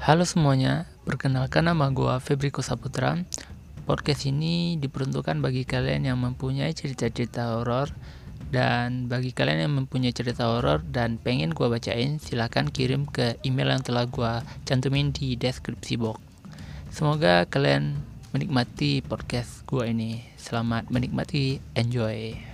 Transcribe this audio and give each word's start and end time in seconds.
Halo 0.00 0.24
semuanya, 0.24 0.88
perkenalkan 1.04 1.68
nama 1.68 1.92
gue 1.92 2.16
Febriko 2.24 2.64
Saputra. 2.64 3.20
Podcast 3.84 4.24
ini 4.24 4.80
diperuntukkan 4.80 5.44
bagi 5.44 5.68
kalian 5.68 6.08
yang 6.08 6.16
mempunyai 6.16 6.72
cerita-cerita 6.72 7.60
horor 7.60 7.92
dan 8.48 9.12
bagi 9.12 9.36
kalian 9.36 9.68
yang 9.68 9.76
mempunyai 9.76 10.16
cerita 10.16 10.56
horor 10.56 10.80
dan 10.88 11.20
pengen 11.20 11.52
gue 11.52 11.68
bacain, 11.68 12.16
silahkan 12.16 12.72
kirim 12.72 13.04
ke 13.04 13.36
email 13.44 13.76
yang 13.76 13.84
telah 13.84 14.08
gue 14.08 14.40
cantumin 14.64 15.12
di 15.12 15.36
deskripsi 15.36 16.00
box. 16.00 16.16
Semoga 16.88 17.44
kalian 17.44 18.00
menikmati 18.32 19.04
podcast 19.04 19.68
gue 19.68 19.84
ini. 19.84 20.24
Selamat 20.40 20.88
menikmati, 20.88 21.60
enjoy. 21.76 22.49